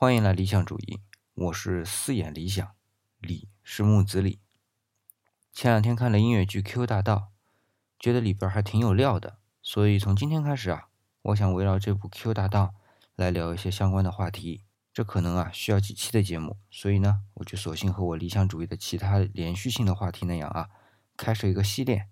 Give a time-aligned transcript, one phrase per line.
[0.00, 0.98] 欢迎来理想主义，
[1.34, 2.66] 我是四眼理想，
[3.18, 4.40] 李是木子李。
[5.52, 7.16] 前两天看了音乐剧《Q 大道》，
[7.98, 10.88] 觉得里边还挺有料的，所以从今天开始啊，
[11.20, 12.64] 我想围绕这部《Q 大道》
[13.14, 14.64] 来聊一些相关的话题。
[14.90, 20.70] 这可能啊需要几期的节目，所以呢，我就索性和我理想主义的其他连续性的话题那样啊，
[21.18, 22.08] 开设一个系列，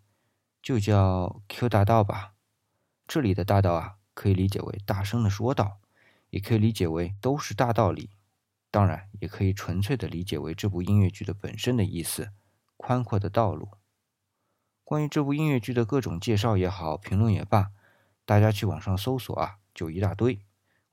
[0.61, 2.35] 就叫 Q 大道吧。
[3.07, 5.79] 这里的大道啊，可以理解为大声的说道。
[6.31, 8.11] 也可以理解为都是大道理，
[8.71, 12.33] 当然也可以纯粹的理解为这部音乐剧的本身的意思，
[12.77, 13.71] 宽阔的道路。
[14.85, 17.71] 关于这部音乐剧的各种介绍也好，评论也罢，
[18.25, 20.45] 大家去网上搜索啊，就一大堆。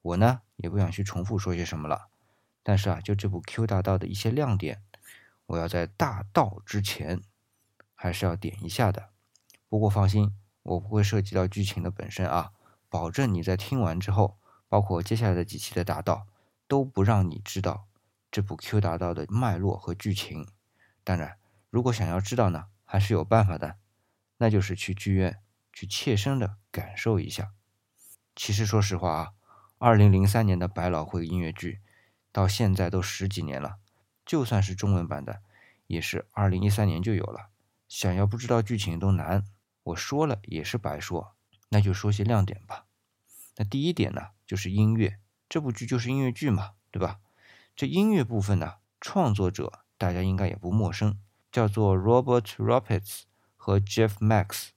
[0.02, 2.08] 我呢也不想去重复说些什么了，
[2.64, 4.82] 但是啊，就这部 Q 大道的一些亮点，
[5.48, 7.22] 我要在大道之前
[7.94, 9.10] 还是要点一下的。
[9.68, 10.34] 不过放心，
[10.64, 12.52] 我不会涉及到剧情的本身啊，
[12.88, 14.38] 保证你在听完之后。
[14.76, 16.28] 包括接下来的几期的大道，
[16.68, 17.88] 都不让你知道
[18.30, 20.50] 这部 Q 大道的脉络和剧情。
[21.02, 21.38] 当然，
[21.70, 23.78] 如果想要知道呢，还是有办法的，
[24.36, 25.40] 那就是去剧院
[25.72, 27.54] 去切身的感受一下。
[28.36, 29.32] 其实说实话啊，
[29.78, 31.80] 二零零三年的百老汇音乐剧，
[32.34, 33.78] 到现在都十几年了，
[34.26, 35.42] 就算是中文版的，
[35.88, 37.48] 也是二零一三年就有了。
[37.88, 39.46] 想要不知道剧情都难，
[39.84, 41.34] 我说了也是白说，
[41.70, 42.85] 那就说些亮点吧。
[43.58, 44.28] 那第一点呢？
[44.46, 45.18] 就是音乐，
[45.48, 47.20] 这部剧就是音乐剧嘛，对吧？
[47.76, 51.20] 这音乐部分呢，创作者大家应该也不陌生，
[51.52, 53.22] 叫做 Robert Roberts
[53.56, 54.70] 和 Jeff Max。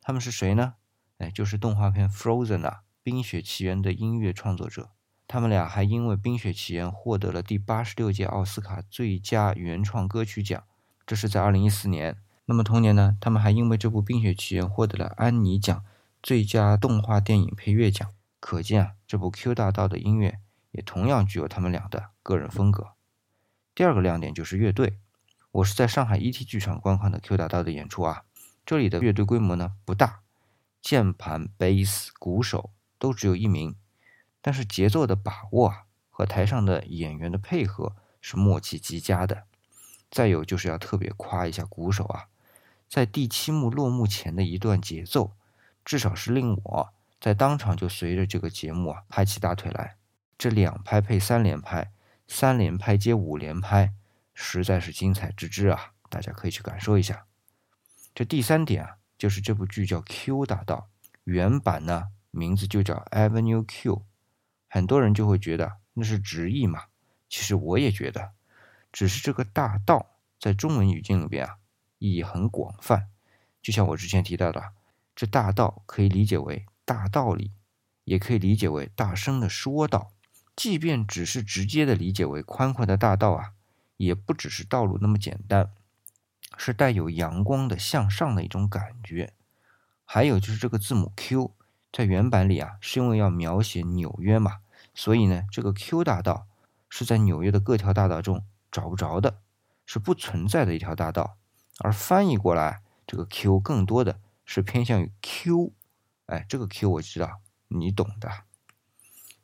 [0.00, 0.74] 他们是谁呢？
[1.18, 4.90] 哎，就是动画片《Frozen》啊，《冰雪奇缘》的音乐创作者。
[5.26, 10.64] 他们俩还因为《冰雪奇缘》获得了第八十六届奥斯卡最佳原创歌曲奖，
[11.06, 12.18] 这是在二零一四年。
[12.44, 15.82] 那么同年呢，他们还因为这部《冰雪奇缘》获得了安妮奖
[16.22, 18.13] 最佳动画电影配乐奖。
[18.44, 20.38] 可见啊，这部 Q 大道的音乐
[20.70, 22.88] 也同样具有他们俩的个人风格。
[23.74, 24.98] 第二个亮点就是乐队，
[25.50, 28.24] 我是在上海 ET 剧场观看的 Q 大道的演出啊，
[28.66, 30.20] 这里的乐队规模呢不大，
[30.82, 33.76] 键盘、贝斯、鼓手都只有一名，
[34.42, 39.44] 但是节奏的把握啊和台上的演员的配合是默契极佳的。
[40.10, 42.26] 再有就是要特别夸一下鼓手啊，
[42.90, 45.32] 在第七幕落幕前的一段节奏，
[45.82, 46.93] 至少是令我。
[47.24, 49.96] 在当场就随着这个节目啊拍起大腿来，
[50.36, 51.90] 这两拍配三连拍，
[52.28, 53.94] 三连拍接五连拍，
[54.34, 55.94] 实在是精彩之至啊！
[56.10, 57.24] 大家可以去感受一下。
[58.14, 60.90] 这第三点啊，就是这部剧叫 Q 大道，
[61.22, 64.04] 原版呢名字就叫 Avenue Q，
[64.68, 66.82] 很多人就会觉得那是直译嘛。
[67.30, 68.32] 其实我也觉得，
[68.92, 71.56] 只是这个大道在中文语境里边啊
[71.98, 73.08] 意义很广泛，
[73.62, 74.74] 就像我之前提到的，
[75.16, 76.66] 这大道可以理解为。
[76.84, 77.52] 大道理，
[78.04, 80.10] 也可以理解为大声的说道。
[80.56, 83.52] 即便只是直接的理解为宽阔的大道啊，
[83.96, 85.72] 也不只是道路那么简单，
[86.56, 89.32] 是带有阳光的向上的一种感觉。
[90.04, 91.52] 还有就是这个字母 Q，
[91.92, 94.58] 在原版里啊，是因为要描写纽约嘛，
[94.94, 96.46] 所以呢，这个 Q 大道
[96.88, 99.40] 是在纽约的各条大道中找不着的，
[99.84, 101.36] 是不存在的一条大道。
[101.80, 105.72] 而翻译过来，这个 Q 更多的是偏向于 Q。
[106.26, 108.44] 哎，这个 Q 我知道，你懂的。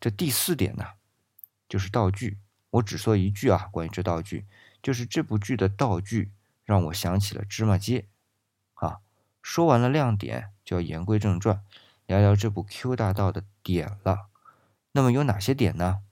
[0.00, 0.84] 这第四点呢，
[1.68, 2.38] 就是道具。
[2.70, 4.46] 我只说一句啊，关于这道具，
[4.82, 6.32] 就是这部剧的道具
[6.64, 8.08] 让我想起了芝麻街。
[8.74, 9.00] 啊，
[9.42, 11.62] 说完了亮点，就要言归正传，
[12.06, 14.28] 聊聊这部 Q 大道的点了。
[14.92, 16.02] 那么有哪些点呢？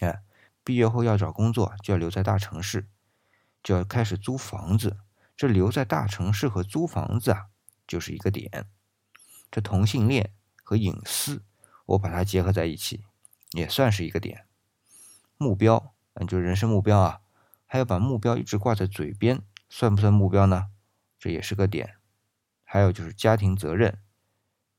[0.00, 0.22] 哎，
[0.62, 2.88] 毕业后要找工作，就要留在大城市，
[3.62, 4.98] 就要开始租房子。
[5.36, 7.46] 这留在大城市和租房子啊，
[7.86, 8.68] 就是一个点。
[9.50, 11.42] 这同性恋和隐私，
[11.86, 13.04] 我把它结合在一起，
[13.52, 14.46] 也算是一个点。
[15.38, 17.20] 目标，嗯，就是人生目标啊，
[17.66, 20.68] 还要把目标一直挂在嘴边，算不算目标呢？
[21.18, 21.96] 这也是个点。
[22.64, 23.98] 还有就是家庭责任，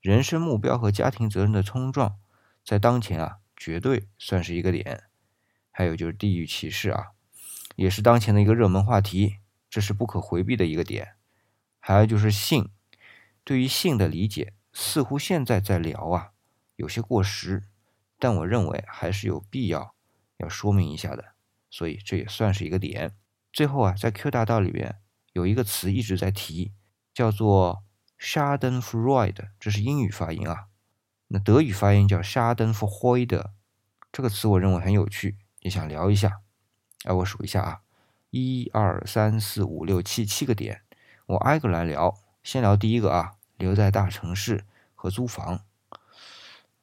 [0.02, 2.20] 人生目标和家庭责任的冲撞，
[2.64, 5.06] 在当前啊，绝对算是一个点。
[5.72, 7.12] 还有就是地域歧视啊，
[7.76, 9.38] 也是当前的一个热门话题，
[9.70, 11.16] 这是不可回避的一个点。
[11.80, 12.72] 还有就是性，
[13.44, 14.54] 对于性的理解。
[14.80, 16.34] 似乎现在在聊啊，
[16.76, 17.64] 有些过时，
[18.20, 19.96] 但我认为还是有必要
[20.38, 21.34] 要说明一下的，
[21.72, 23.16] 所以这也算是一个点。
[23.52, 25.00] 最后啊，在 Q 大道里边
[25.34, 26.74] 有一个词一直在提，
[27.12, 27.84] 叫做
[28.20, 30.68] s c h a d e n f r e u d 这是英语发音啊，
[31.30, 33.50] 那德语发音叫 s c h a d e n f r e u d
[34.12, 36.42] 这个词我认为很有趣，也想聊一下。
[37.06, 37.82] 哎，我数一下啊，
[38.30, 40.84] 一二三四五六七七个点，
[41.26, 42.14] 我挨个来聊，
[42.44, 43.37] 先聊第一个啊。
[43.58, 44.66] 留在大城市
[44.96, 45.66] 和租房，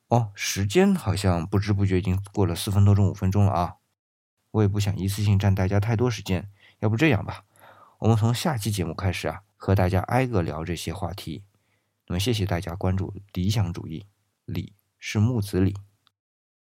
[0.09, 3.77] 哦，时间好像不知不觉已经过了四分多钟、五分钟了啊！
[4.51, 6.51] 我也不想一次性占大家太多时间，
[6.81, 7.45] 要不这样吧，
[7.99, 11.43] 我们从下期节目开始啊，和大家挨个聊这些话题。
[12.07, 14.07] 那么谢谢大家关注理想主义，
[14.45, 15.75] 理是木子李。